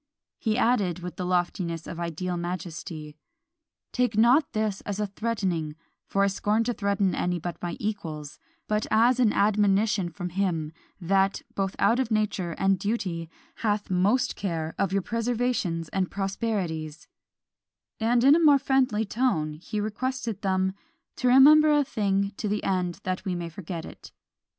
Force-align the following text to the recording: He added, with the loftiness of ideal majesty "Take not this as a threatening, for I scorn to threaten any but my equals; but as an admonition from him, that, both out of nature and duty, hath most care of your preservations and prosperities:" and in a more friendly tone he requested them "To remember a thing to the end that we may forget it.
He 0.39 0.57
added, 0.57 1.03
with 1.03 1.17
the 1.17 1.27
loftiness 1.27 1.85
of 1.85 1.99
ideal 1.99 2.35
majesty 2.35 3.15
"Take 3.91 4.17
not 4.17 4.53
this 4.53 4.81
as 4.81 4.99
a 4.99 5.05
threatening, 5.05 5.75
for 6.07 6.23
I 6.23 6.27
scorn 6.27 6.63
to 6.63 6.73
threaten 6.73 7.13
any 7.13 7.37
but 7.37 7.61
my 7.61 7.77
equals; 7.79 8.39
but 8.67 8.87
as 8.89 9.19
an 9.19 9.31
admonition 9.31 10.09
from 10.09 10.29
him, 10.29 10.71
that, 10.99 11.43
both 11.53 11.75
out 11.77 11.99
of 11.99 12.09
nature 12.09 12.53
and 12.57 12.79
duty, 12.79 13.29
hath 13.57 13.91
most 13.91 14.35
care 14.35 14.73
of 14.79 14.91
your 14.91 15.03
preservations 15.03 15.87
and 15.89 16.09
prosperities:" 16.09 17.07
and 17.99 18.23
in 18.23 18.33
a 18.33 18.39
more 18.43 18.57
friendly 18.57 19.05
tone 19.05 19.53
he 19.53 19.79
requested 19.79 20.41
them 20.41 20.73
"To 21.17 21.27
remember 21.27 21.71
a 21.71 21.83
thing 21.83 22.31
to 22.37 22.47
the 22.47 22.63
end 22.63 23.01
that 23.03 23.23
we 23.23 23.35
may 23.35 23.49
forget 23.49 23.85
it. 23.85 24.11